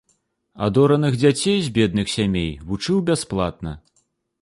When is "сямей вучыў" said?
2.17-2.97